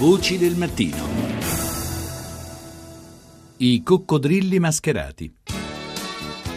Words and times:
Voci 0.00 0.38
del 0.38 0.56
mattino. 0.56 0.96
I 3.58 3.82
coccodrilli 3.82 4.58
mascherati. 4.58 5.30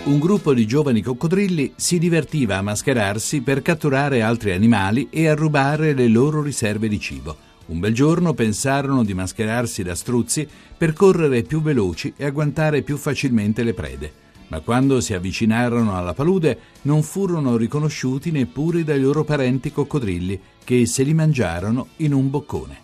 Un 0.05 0.17
gruppo 0.17 0.53
di 0.53 0.65
giovani 0.65 1.01
coccodrilli 1.01 1.73
si 1.75 1.99
divertiva 1.99 2.55
a 2.55 2.61
mascherarsi 2.61 3.41
per 3.41 3.61
catturare 3.61 4.21
altri 4.21 4.53
animali 4.53 5.09
e 5.09 5.27
a 5.27 5.35
rubare 5.35 5.93
le 5.93 6.07
loro 6.07 6.41
riserve 6.41 6.87
di 6.87 6.97
cibo. 7.01 7.35
Un 7.65 7.81
bel 7.81 7.93
giorno 7.93 8.33
pensarono 8.33 9.03
di 9.03 9.13
mascherarsi 9.13 9.83
da 9.83 9.93
struzzi 9.93 10.47
per 10.77 10.93
correre 10.93 11.41
più 11.41 11.61
veloci 11.61 12.13
e 12.15 12.23
agguantare 12.23 12.81
più 12.81 12.95
facilmente 12.95 13.63
le 13.63 13.73
prede. 13.73 14.13
Ma 14.47 14.61
quando 14.61 15.01
si 15.01 15.13
avvicinarono 15.13 15.97
alla 15.97 16.13
palude 16.13 16.57
non 16.83 17.03
furono 17.03 17.57
riconosciuti 17.57 18.31
neppure 18.31 18.85
dai 18.85 19.01
loro 19.01 19.25
parenti 19.25 19.69
coccodrilli 19.69 20.39
che 20.63 20.85
se 20.85 21.03
li 21.03 21.13
mangiarono 21.13 21.87
in 21.97 22.13
un 22.13 22.29
boccone. 22.29 22.82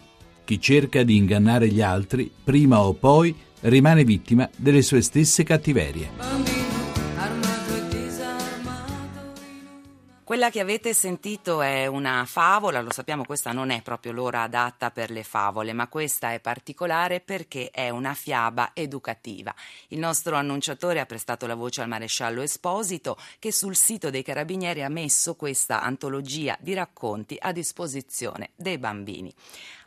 Chi 0.49 0.59
cerca 0.59 1.03
di 1.03 1.15
ingannare 1.15 1.67
gli 1.67 1.79
altri, 1.79 2.27
prima 2.43 2.81
o 2.81 2.93
poi, 2.93 3.39
rimane 3.59 4.03
vittima 4.03 4.49
delle 4.55 4.81
sue 4.81 5.03
stesse 5.03 5.43
cattiverie. 5.43 6.09
Quella 10.23 10.51
che 10.51 10.59
avete 10.59 10.93
sentito 10.93 11.61
è 11.61 11.87
una 11.87 12.23
favola, 12.25 12.81
lo 12.81 12.91
sappiamo 12.91 13.25
questa 13.25 13.51
non 13.51 13.71
è 13.71 13.81
proprio 13.81 14.11
l'ora 14.11 14.43
adatta 14.43 14.91
per 14.91 15.09
le 15.09 15.23
favole, 15.23 15.73
ma 15.73 15.87
questa 15.87 16.33
è 16.33 16.39
particolare 16.39 17.19
perché 17.19 17.69
è 17.71 17.89
una 17.89 18.13
fiaba 18.13 18.71
educativa. 18.73 19.53
Il 19.87 19.97
nostro 19.97 20.35
annunciatore 20.35 20.99
ha 20.99 21.05
prestato 21.07 21.47
la 21.47 21.55
voce 21.55 21.81
al 21.81 21.87
maresciallo 21.87 22.41
Esposito 22.41 23.17
che 23.37 23.51
sul 23.51 23.75
sito 23.75 24.11
dei 24.11 24.21
carabinieri 24.23 24.83
ha 24.83 24.89
messo 24.89 25.35
questa 25.35 25.81
antologia 25.81 26.57
di 26.59 26.73
racconti 26.75 27.35
a 27.39 27.51
disposizione 27.51 28.51
dei 28.55 28.77
bambini. 28.77 29.33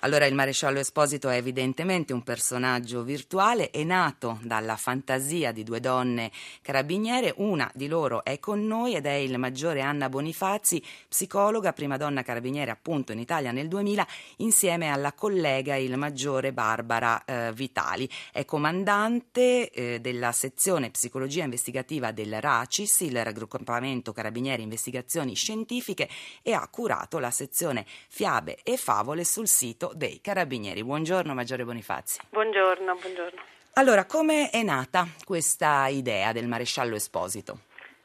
Allora 0.04 0.26
il 0.26 0.34
maresciallo 0.34 0.80
Esposito 0.80 1.28
è 1.28 1.36
evidentemente 1.36 2.12
un 2.12 2.24
personaggio 2.24 3.04
virtuale, 3.04 3.70
è 3.70 3.84
nato 3.84 4.40
dalla 4.42 4.74
fantasia 4.74 5.52
di 5.52 5.62
due 5.62 5.78
donne 5.78 6.32
carabiniere, 6.60 7.32
una 7.36 7.70
di 7.72 7.86
loro 7.86 8.24
è 8.24 8.40
con 8.40 8.66
noi 8.66 8.96
ed 8.96 9.06
è 9.06 9.12
il 9.12 9.38
maggiore 9.38 9.80
Anna 9.80 10.08
Bonifazzi, 10.08 10.82
psicologa, 11.08 11.72
prima 11.72 11.98
donna 11.98 12.22
carabiniere 12.22 12.72
appunto 12.72 13.12
in 13.12 13.20
Italia 13.20 13.52
nel 13.52 13.68
2000, 13.68 14.04
insieme 14.38 14.88
alla 14.90 15.12
collega 15.12 15.76
il 15.76 15.96
maggiore 15.96 16.52
Barbara 16.52 17.24
eh, 17.24 17.52
Vitali. 17.52 18.10
È 18.32 18.44
comandante 18.44 19.70
eh, 19.70 20.00
della 20.00 20.32
sezione 20.32 20.90
psicologia 20.90 21.44
investigativa 21.44 22.10
del 22.10 22.40
RACIS, 22.40 23.02
il 23.02 23.22
raggruppamento 23.22 24.12
carabinieri 24.12 24.62
investigazioni 24.62 25.36
scientifiche, 25.36 26.08
e 26.42 26.54
ha 26.54 26.66
curato 26.66 27.20
la 27.20 27.30
sezione 27.30 27.86
fiabe 28.08 28.58
e 28.64 28.76
favole 28.76 29.22
sul 29.22 29.46
sito 29.46 29.90
dei 29.94 30.20
Carabinieri. 30.20 30.82
Buongiorno 30.82 31.34
Maggiore 31.34 31.64
Bonifazzi. 31.64 32.20
Buongiorno, 32.30 32.94
buongiorno. 32.96 33.40
Allora, 33.74 34.04
come 34.04 34.50
è 34.50 34.62
nata 34.62 35.06
questa 35.24 35.86
idea 35.86 36.32
del 36.32 36.46
maresciallo 36.46 36.94
Esposito? 36.94 37.60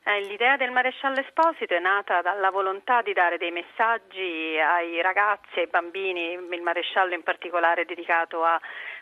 Eh, 0.08 0.22
l'idea 0.22 0.56
del 0.56 0.72
maresciallo 0.72 1.20
Esposito 1.20 1.74
è 1.74 1.80
nata 1.80 2.22
dalla 2.22 2.50
volontà 2.50 3.02
di 3.02 3.12
dare 3.12 3.38
dei 3.38 3.52
messaggi 3.52 4.58
ai 4.58 5.02
ragazzi, 5.02 5.60
ai 5.60 5.68
bambini, 5.68 6.32
il 6.32 6.62
maresciallo 6.62 7.14
in 7.14 7.24
particolare 7.24 7.82
è 7.82 7.86
dedicato 7.86 8.46
a 8.46 8.58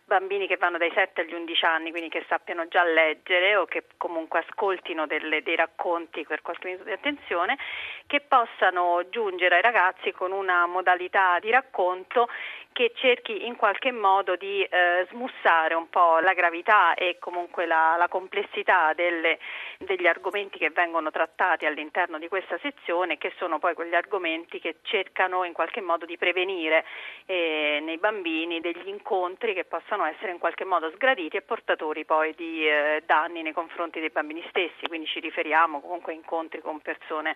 bambini 0.06 0.48
che 0.48 0.58
vanno 0.58 0.78
dai 0.78 0.92
7 0.94 1.22
agli 1.22 1.34
11 1.34 1.66
anni, 1.66 1.92
quindi 1.92 2.10
che 2.10 2.24
sappiano 2.28 2.68
già 2.68 2.84
leggere 2.84 3.56
o 3.56 3.66
che 3.66 3.84
comunque 3.98 4.46
ascoltino 4.48 5.08
delle, 5.08 5.42
dei 5.42 5.56
racconti 5.56 6.24
per 6.26 6.42
qualche 6.42 6.68
minuto 6.68 6.86
di 6.86 6.92
attenzione, 6.92 7.58
che 8.06 8.22
possano 8.22 9.10
giungere 9.10 9.56
ai 9.56 9.62
ragazzi 9.62 10.12
con 10.12 10.32
una 10.32 10.66
modalità 10.68 11.40
di 11.40 11.50
racconto 11.50 12.28
che 12.76 12.92
cerchi 12.96 13.46
in 13.48 13.56
qualche 13.56 13.94
modo 13.94 14.36
di 14.36 14.62
eh, 14.62 15.08
smussare 15.10 15.76
un 15.76 15.88
po' 15.88 16.20
la 16.20 16.34
gravità 16.34 16.94
e 16.94 17.16
comunque 17.20 17.66
la, 17.66 17.96
la 17.98 18.10
complessità 18.10 18.92
delle, 18.94 19.40
degli 19.78 20.06
argomenti 20.06 20.58
che 20.58 20.72
vengono 20.72 21.10
trattati 21.10 21.66
all'interno 21.66 22.20
di 22.20 22.28
questa 22.28 22.58
sezione, 22.58 23.18
che 23.18 23.32
sono 23.38 23.60
poi 23.60 23.76
quegli 23.76 23.96
argomenti 23.96 24.60
che 24.60 24.80
cercano 24.82 25.46
in 25.46 25.54
qualche 25.54 25.80
modo 25.80 26.06
di 26.06 26.18
prevenire 26.18 26.84
eh, 27.28 27.80
nei 27.82 27.98
bambini 27.98 28.60
degli 28.60 28.90
incontri 28.90 29.54
che 29.54 29.64
possano 29.96 30.06
essere 30.06 30.32
in 30.32 30.40
qualche 30.40 30.66
modo 30.66 30.92
sgraditi 30.92 31.38
e 31.38 31.42
portatori 31.42 32.04
poi 32.04 32.34
di 32.36 32.68
eh, 32.68 33.02
danni 33.06 33.42
nei 33.42 33.54
confronti 33.54 34.02
dei 34.02 34.10
bambini 34.10 34.44
stessi, 34.50 34.88
quindi 34.88 35.08
ci 35.08 35.22
riferiamo 35.22 35.80
comunque 35.80 36.12
a 36.12 36.16
incontri 36.16 36.60
con 36.60 36.82
persone 36.82 37.36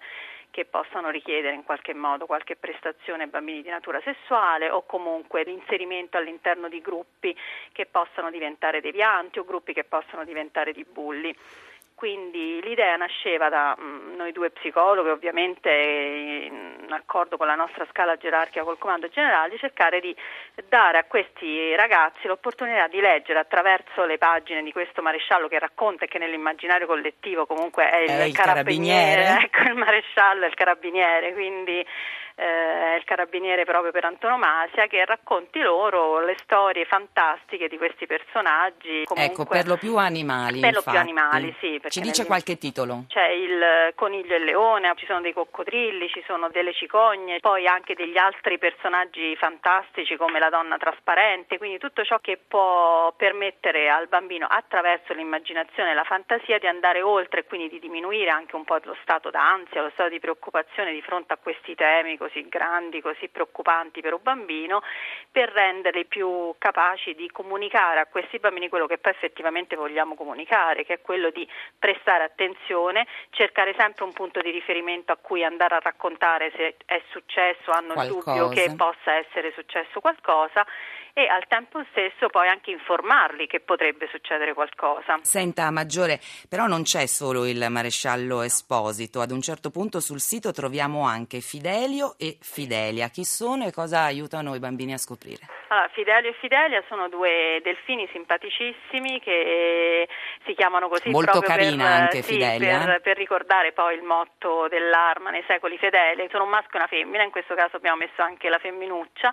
che 0.52 0.66
possano 0.66 1.10
richiedere 1.10 1.56
in 1.56 1.64
qualche 1.64 1.94
modo 1.94 2.26
qualche 2.26 2.58
prestazione 2.58 3.24
ai 3.24 3.30
bambini 3.30 3.62
di 3.62 3.70
natura 3.70 4.02
sessuale 4.02 4.70
o 4.70 4.84
comunque 4.86 5.44
l'inserimento 5.44 6.18
all'interno 6.18 6.68
di 6.68 6.82
gruppi 6.82 7.36
che 7.72 7.86
possano 7.86 8.30
diventare 8.30 8.82
devianti 8.82 9.40
o 9.40 9.46
gruppi 9.46 9.74
che 9.74 9.86
possano 9.86 10.26
diventare 10.26 10.74
di 10.74 10.84
bulli. 10.84 11.34
Quindi 12.00 12.62
l'idea 12.62 12.96
nasceva 12.96 13.50
da 13.50 13.76
mh, 13.78 14.16
noi 14.16 14.32
due 14.32 14.52
psicologi, 14.52 15.10
ovviamente 15.10 15.70
in 15.70 16.88
accordo 16.94 17.36
con 17.36 17.46
la 17.46 17.56
nostra 17.56 17.86
scala 17.90 18.16
gerarchica 18.16 18.64
col 18.64 18.78
comando 18.78 19.10
generale, 19.10 19.50
di 19.50 19.58
cercare 19.58 20.00
di 20.00 20.16
dare 20.70 20.98
a 20.98 21.04
questi 21.04 21.76
ragazzi 21.76 22.28
l'opportunità 22.28 22.88
di 22.88 23.02
leggere 23.02 23.40
attraverso 23.40 24.06
le 24.06 24.18
pagine 24.18 24.64
di 24.64 24.72
questo 24.72 25.02
maresciallo 25.02 25.50
che 25.50 25.60
racconta 25.60 26.06
e 26.06 26.08
che 26.08 26.20
nell'immaginario 26.20 26.88
collettivo 26.88 27.46
comunque 27.46 27.90
è 27.90 27.98
il, 27.98 28.10
è 28.12 28.24
il 28.24 28.34
carabiniere, 28.34 29.24
carabiniere. 29.24 29.44
ecco 29.52 29.70
il 29.70 29.76
maresciallo 29.76 30.46
è 30.46 30.48
il 30.48 30.54
carabiniere, 30.56 31.34
quindi 31.34 31.86
eh, 32.40 32.96
il 32.96 33.04
carabiniere 33.04 33.66
proprio 33.66 33.92
per 33.92 34.06
antonomasia, 34.06 34.88
che 34.88 35.04
racconti 35.04 35.60
loro 35.60 36.24
le 36.24 36.36
storie 36.42 36.86
fantastiche 36.86 37.68
di 37.68 37.78
questi 37.78 38.06
personaggi. 38.08 39.04
Comunque, 39.04 39.44
ecco, 39.44 39.46
per 39.46 39.68
lo 39.68 39.76
più 39.76 39.98
animali. 39.98 40.62
Per 40.62 40.74
lo 40.74 40.82
più 40.82 40.98
animali, 40.98 41.54
sì. 41.60 41.82
Ci 41.88 42.00
dice 42.00 42.26
qualche 42.26 42.58
titolo? 42.58 43.04
C'è 43.08 43.28
il 43.28 43.92
coniglio 43.96 44.36
e 44.36 44.38
il 44.38 44.46
leone, 44.46 44.94
ci 44.96 45.06
sono 45.06 45.20
dei 45.22 45.34
coccodrilli, 45.34 46.08
ci 46.10 46.24
sono 46.26 46.50
delle 46.50 46.74
cicogne, 46.74 47.40
poi 47.40 47.68
anche 47.68 47.94
degli 47.94 48.18
altri 48.18 48.58
personaggi 48.58 49.36
fantastici 49.36 50.16
come 50.16 50.40
la 50.40 50.50
donna 50.50 50.78
trasparente, 50.78 51.58
quindi 51.58 51.78
tutto 51.78 52.04
ciò 52.04 52.20
che 52.20 52.40
può 52.48 53.14
permettere 53.18 53.90
al 53.90 54.08
bambino 54.08 54.48
attraverso 54.50 55.14
l'immaginazione 55.14 55.92
e 55.92 55.94
la 55.94 56.04
fantasia 56.04 56.58
di 56.58 56.68
andare 56.68 57.02
oltre 57.02 57.42
e 57.42 57.46
quindi 57.46 57.68
di 57.70 57.80
diminuire 57.80 58.30
anche 58.30 58.56
un 58.56 58.64
po' 58.64 58.80
lo 58.84 58.96
stato 59.02 59.30
d'ansia, 59.30 59.82
lo 59.82 59.90
stato 59.92 60.10
di 60.10 60.20
preoccupazione 60.20 60.94
di 60.94 61.02
fronte 61.02 61.34
a 61.34 61.38
questi 61.38 61.76
temi 61.76 62.18
così 62.18 62.29
grandi, 62.48 63.02
così 63.02 63.28
preoccupanti 63.28 64.02
per 64.02 64.14
un 64.14 64.20
bambino, 64.22 64.82
per 65.32 65.50
renderli 65.50 66.06
più 66.06 66.54
capaci 66.58 67.16
di 67.16 67.30
comunicare 67.32 68.00
a 68.00 68.06
questi 68.06 68.40
bambini 68.40 68.70
quello 68.70 68.88
che 68.88 68.98
poi 68.98 69.12
effettivamente 69.12 69.76
vogliamo 69.76 70.16
comunicare, 70.16 70.86
che 70.86 70.96
è 70.96 71.02
quello 71.02 71.30
di 71.30 71.48
prestare 71.78 72.24
attenzione, 72.24 73.08
cercare 73.32 73.74
sempre 73.78 74.04
un 74.04 74.14
punto 74.14 74.42
di 74.42 74.52
riferimento 74.52 75.12
a 75.12 75.18
cui 75.18 75.44
andare 75.44 75.76
a 75.76 75.80
raccontare 75.80 76.52
se 76.56 76.76
è 76.86 77.02
successo, 77.10 77.72
hanno 77.72 77.94
il 78.02 78.08
dubbio 78.08 78.50
che 78.50 78.74
possa 78.76 79.14
essere 79.14 79.52
successo 79.54 80.00
qualcosa 80.00 80.66
e 81.20 81.28
al 81.28 81.48
tempo 81.48 81.84
stesso 81.92 82.28
poi 82.30 82.48
anche 82.48 82.72
informarli 82.72 83.48
che 83.48 83.60
potrebbe 83.60 84.08
succedere 84.10 84.54
qualcosa. 84.54 85.20
Senta 85.22 85.70
Maggiore, 85.72 86.20
però 86.48 86.66
non 86.66 86.84
c'è 86.84 87.06
solo 87.08 87.46
il 87.46 87.66
maresciallo 87.70 88.42
Esposito, 88.42 89.20
ad 89.20 89.32
un 89.32 89.42
certo 89.42 89.70
punto 89.70 90.00
sul 90.00 90.20
sito 90.20 90.52
troviamo 90.52 91.06
anche 91.06 91.42
Fidelio 91.42 92.16
e 92.18 92.38
Fidelia. 92.40 93.10
Chi 93.10 93.26
sono 93.26 93.66
e 93.66 93.72
cosa 93.72 94.04
aiutano 94.04 94.56
i 94.56 94.60
bambini 94.60 94.94
a 94.94 94.98
scoprire? 94.98 95.48
Allora, 95.68 95.90
Fidelio 95.90 96.30
e 96.32 96.36
Fidelia 96.40 96.84
sono 96.88 97.10
due 97.10 97.60
delfini 97.64 98.08
simpaticissimi 98.12 99.20
che 99.20 100.08
si 100.46 100.54
chiamano 100.56 100.88
così 100.88 101.10
Molto 101.10 101.40
proprio 101.40 101.56
carina 101.56 101.84
per, 101.84 102.02
anche 102.02 102.22
sì, 102.22 102.34
Fidelia. 102.34 102.86
Per, 102.86 103.02
per, 103.02 103.18
ricordare 103.18 103.72
poi 103.74 103.96
il 103.96 104.02
motto 104.02 104.68
dell'arma 104.68 105.30
nei 105.30 105.44
secoli 105.48 105.78
fedeli. 105.78 106.28
Sono 106.32 106.46
un 106.46 106.50
maschio 106.50 106.74
e 106.74 106.78
una 106.78 106.88
femmina, 106.88 107.24
in 107.24 107.30
questo 107.30 107.54
caso 107.54 107.76
abbiamo 107.76 107.98
messo 107.98 108.22
anche 108.22 108.50
la 108.50 108.58
femminuccia 108.58 109.32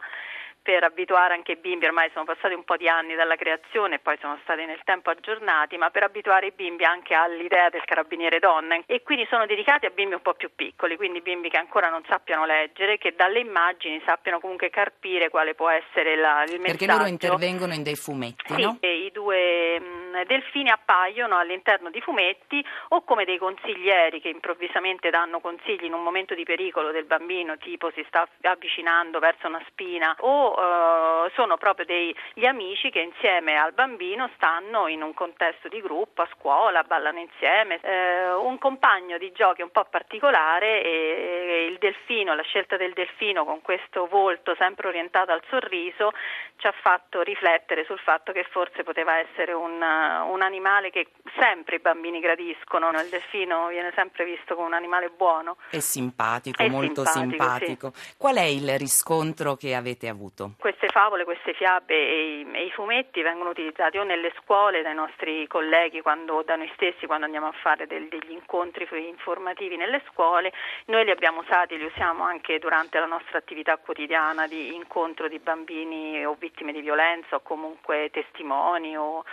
per 0.67 0.83
abituare 0.83 1.33
anche 1.33 1.53
i 1.53 1.57
bimbi, 1.57 1.87
ormai 1.87 2.11
sono 2.13 2.25
passati 2.25 2.53
un 2.53 2.65
po' 2.65 2.77
di 2.77 2.89
anni 2.89 3.15
dalla 3.15 3.37
creazione 3.37 3.95
e 3.95 3.99
poi 4.01 4.19
sono 4.21 4.37
stati 4.43 4.65
nel 4.65 4.81
tempo 4.83 5.11
aggiornati, 5.11 5.77
ma 5.77 5.91
per 5.91 6.03
abituare 6.03 6.47
i 6.47 6.53
bimbi 6.53 6.83
anche 6.83 7.15
all'idea 7.15 7.69
del 7.69 7.85
carabiniere 7.85 8.41
donna 8.41 8.77
e 8.85 9.03
quindi 9.05 9.29
sono 9.31 9.47
dedicati 9.47 9.87
a 9.87 9.91
bimbi 9.91 10.15
un 10.15 10.23
po' 10.23 10.35
più 10.35 10.51
piccoli, 10.57 10.97
quindi 10.97 11.21
bimbi 11.21 11.51
che 11.51 11.57
ancora 11.57 11.89
non 11.89 12.03
sappiano 12.09 12.45
leggere, 12.45 12.99
che 12.99 13.15
dalle 13.15 13.39
immagini 13.39 14.03
sappiano 14.05 14.41
comunque 14.41 14.69
carpire 14.69 15.31
quale 15.31 15.55
può 15.55 15.69
essere 15.69 16.17
la, 16.17 16.43
il 16.43 16.59
messaggio. 16.59 16.79
Perché 16.79 16.87
loro 16.87 17.07
intervengono 17.07 17.73
in 17.73 17.85
dei 17.85 17.95
fumetti, 17.95 18.55
sì, 18.55 18.63
no? 18.63 18.79
i 18.81 19.11
due 19.13 19.79
mh, 19.79 20.25
delfini 20.27 20.71
appaiono 20.71 21.39
all'interno 21.39 21.91
di 21.91 22.01
fumetti 22.01 22.65
o 22.89 23.05
come 23.05 23.25
dei 23.25 23.39
consiglieri 23.39 24.21
che 24.21 24.31
improvvisamente 24.31 25.11
danno 25.11 25.39
consigli 25.39 25.85
in 25.85 25.93
un 25.93 26.03
momento 26.03 26.35
di 26.35 26.43
pericolo 26.43 26.91
del 26.91 27.05
bambino, 27.05 27.57
tipo 27.57 27.93
si 27.93 28.05
sta 28.09 28.27
avvicinando 28.43 29.21
verso 29.21 29.47
una 29.47 29.63
spina, 29.69 30.17
o 30.19 30.55
eh, 30.57 31.31
sono 31.35 31.59
proprio 31.59 31.85
degli 31.85 32.47
amici 32.47 32.91
che 32.91 33.01
insieme 33.01 33.57
al 33.57 33.73
bambino 33.73 34.31
stanno 34.37 34.89
in 34.89 35.03
un 35.03 35.13
contesto 35.13 35.69
di 35.69 35.81
gruppo, 35.81 36.23
a 36.23 36.29
scuola, 36.33 36.83
ballano 36.83 37.19
insieme. 37.19 37.79
Eh, 37.83 38.33
un 38.33 38.59
compagno 38.59 39.19
di 39.19 39.33
giochi 39.33 39.63
un 39.63 39.71
po' 39.71 39.85
particolare 39.85 40.83
e 40.83 41.67
il 41.71 41.79
delfino, 41.79 42.35
la 42.35 42.43
scelta 42.43 42.77
del 42.77 42.93
delfino 42.95 43.45
con 43.45 43.61
questo 43.61 44.07
volto 44.07 44.55
sempre 44.57 44.89
orientato 44.89 45.33
al 45.33 45.43
sorriso 45.51 46.13
ci 46.57 46.67
ha 46.67 46.75
fatto 46.81 47.21
riflettere 47.21 47.85
sul 47.85 47.99
fatto 47.99 48.33
che 48.33 48.47
forse 48.51 48.83
poteva 48.83 49.19
essere 49.19 49.53
un, 49.53 49.73
un 49.75 50.43
animale 50.43 50.91
che 50.91 51.09
sempre 51.39 51.77
i 51.77 51.81
bambini 51.81 52.21
gradiscono, 52.21 52.89
il 52.91 53.09
delfino 53.11 53.69
viene 53.69 53.93
sempre 53.95 54.25
visto 54.25 54.55
come 54.55 54.69
un 54.69 54.75
animale 54.75 55.11
buono. 55.11 55.57
È 55.69 55.81
simpatico, 55.81 56.63
è 56.63 56.69
molto 56.69 57.05
simpatico. 57.05 57.45
simpatico. 57.45 57.93
Sì. 57.95 58.15
Qual 58.17 58.37
è 58.37 58.45
il 58.45 58.79
riscontro 58.79 59.55
che 59.57 59.75
avete 59.75 60.09
avuto? 60.09 60.46
Queste 60.59 60.89
favole, 60.89 61.25
queste 61.25 61.53
fiabe 61.55 61.95
e 61.95 62.41
i, 62.41 62.47
e 62.53 62.65
i, 62.65 62.71
fumetti 62.71 63.23
vengono 63.23 63.51
utilizzati 63.51 63.99
o 63.99 64.05
nelle 64.05 64.33
scuole 64.41 64.83
dai 64.83 64.95
nostri 64.95 65.47
colleghi 65.47 66.01
quando, 66.01 66.43
da 66.43 66.57
noi 66.57 66.71
stessi 66.75 67.07
quando 67.07 67.25
andiamo 67.25 67.49
a 67.49 67.55
fare 67.63 67.87
del, 67.87 68.09
degli 68.09 68.31
incontri 68.31 68.87
informativi 69.09 69.77
nelle 69.77 70.03
scuole, 70.11 70.53
noi 70.87 71.05
li 71.05 71.11
abbiamo 71.11 71.41
usati, 71.41 71.77
li 71.77 71.85
usiamo 71.85 72.25
anche 72.25 72.59
durante 72.59 72.99
la 72.99 73.07
nostra 73.07 73.39
attività 73.39 73.77
quotidiana 73.77 74.47
di 74.47 74.75
incontro 74.75 75.29
di 75.29 75.39
bambini 75.39 76.25
o 76.25 76.37
vittime 76.39 76.73
di 76.73 76.81
violenza 76.81 77.37
o 77.37 77.41
comunque 77.41 78.11
testimoni 78.11 78.97
o, 78.97 79.25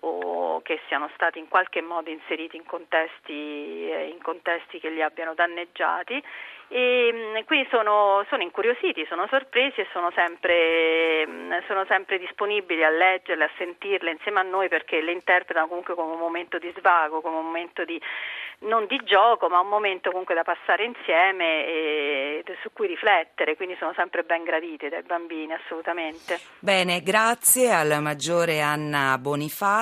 o 0.00 0.60
che 0.62 0.80
siano 0.86 1.10
stati 1.14 1.38
in 1.38 1.48
qualche 1.48 1.80
modo 1.80 2.10
inseriti 2.10 2.56
in 2.56 2.64
contesti, 2.64 3.32
in 3.32 4.18
contesti 4.22 4.78
che 4.78 4.90
li 4.90 5.02
abbiano 5.02 5.34
danneggiati 5.34 6.22
e 6.70 7.10
mm, 7.12 7.46
qui 7.46 7.66
sono, 7.70 8.24
sono, 8.28 8.42
incuriositi, 8.42 9.06
sono 9.08 9.26
sorpresi 9.28 9.80
e 9.80 9.86
sono 9.90 10.12
sempre, 10.14 11.26
mm, 11.26 11.52
sono 11.66 11.86
sempre, 11.86 12.18
disponibili 12.18 12.84
a 12.84 12.90
leggerle, 12.90 13.44
a 13.44 13.50
sentirle 13.56 14.10
insieme 14.10 14.40
a 14.40 14.42
noi 14.42 14.68
perché 14.68 15.00
le 15.00 15.12
interpretano 15.12 15.66
comunque 15.66 15.94
come 15.94 16.12
un 16.12 16.18
momento 16.18 16.58
di 16.58 16.70
svago, 16.76 17.22
come 17.22 17.38
un 17.38 17.46
momento 17.46 17.84
di, 17.84 17.98
non 18.60 18.86
di 18.86 19.00
gioco, 19.04 19.48
ma 19.48 19.60
un 19.60 19.68
momento 19.68 20.10
comunque 20.10 20.34
da 20.34 20.42
passare 20.42 20.84
insieme 20.84 21.66
e 21.66 22.44
su 22.60 22.70
cui 22.72 22.86
riflettere, 22.86 23.56
quindi 23.56 23.74
sono 23.78 23.94
sempre 23.94 24.22
ben 24.22 24.44
graditi 24.44 24.88
dai 24.88 25.02
bambini, 25.02 25.54
assolutamente. 25.54 26.38
Bene, 26.58 27.00
grazie 27.00 27.70
alla 27.70 28.00
maggiore 28.00 28.60
Anna 28.60 29.16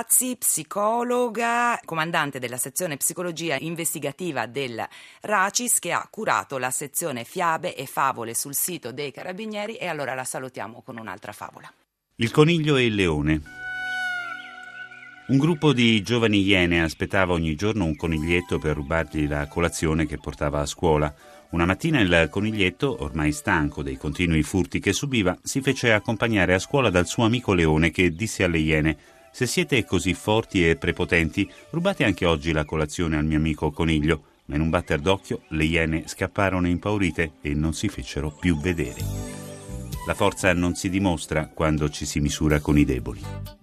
Bonifazzi, 0.06 0.36
psicologa, 0.36 1.80
comandante 1.84 2.38
della 2.38 2.58
sezione 2.58 2.96
psicologia 2.96 3.56
investigativa 3.58 4.46
del 4.46 4.80
RACIS 5.22 5.80
che 5.80 5.90
ha 5.90 6.06
curato 6.08 6.58
la 6.58 6.70
sezione 6.70 7.24
fiabe 7.24 7.74
e 7.74 7.86
favole 7.86 8.32
sul 8.32 8.54
sito 8.54 8.92
dei 8.92 9.10
carabinieri 9.10 9.74
e 9.74 9.88
allora 9.88 10.14
la 10.14 10.22
salutiamo 10.22 10.80
con 10.82 10.96
un'altra 10.98 11.32
favola. 11.32 11.72
Il 12.16 12.30
coniglio 12.30 12.76
e 12.76 12.86
il 12.86 12.94
leone. 12.94 13.42
Un 15.26 15.38
gruppo 15.38 15.72
di 15.72 16.00
giovani 16.02 16.40
iene 16.40 16.82
aspettava 16.82 17.32
ogni 17.32 17.56
giorno 17.56 17.84
un 17.84 17.96
coniglietto 17.96 18.60
per 18.60 18.76
rubargli 18.76 19.26
la 19.26 19.48
colazione 19.48 20.06
che 20.06 20.18
portava 20.18 20.60
a 20.60 20.66
scuola. 20.66 21.12
Una 21.50 21.64
mattina 21.64 21.98
il 21.98 22.28
coniglietto, 22.30 23.02
ormai 23.02 23.32
stanco 23.32 23.82
dei 23.82 23.96
continui 23.96 24.44
furti 24.44 24.78
che 24.78 24.92
subiva, 24.92 25.36
si 25.42 25.60
fece 25.60 25.92
accompagnare 25.92 26.54
a 26.54 26.60
scuola 26.60 26.90
dal 26.90 27.06
suo 27.06 27.24
amico 27.24 27.54
leone 27.54 27.90
che 27.90 28.10
disse 28.10 28.44
alle 28.44 28.58
iene 28.58 29.14
Se 29.36 29.44
siete 29.44 29.84
così 29.84 30.14
forti 30.14 30.66
e 30.66 30.76
prepotenti, 30.76 31.46
rubate 31.68 32.04
anche 32.04 32.24
oggi 32.24 32.52
la 32.52 32.64
colazione 32.64 33.18
al 33.18 33.26
mio 33.26 33.36
amico 33.36 33.70
coniglio 33.70 34.22
ma 34.46 34.54
in 34.54 34.62
un 34.62 34.70
batter 34.70 34.98
d'occhio 34.98 35.42
le 35.48 35.64
iene 35.64 36.04
scapparono 36.06 36.66
impaurite 36.66 37.32
e 37.42 37.52
non 37.52 37.74
si 37.74 37.88
fecero 37.90 38.30
più 38.30 38.58
vedere. 38.58 38.96
La 40.06 40.14
forza 40.14 40.54
non 40.54 40.74
si 40.74 40.88
dimostra 40.88 41.48
quando 41.48 41.90
ci 41.90 42.06
si 42.06 42.18
misura 42.20 42.60
con 42.60 42.78
i 42.78 42.86
deboli. 42.86 43.20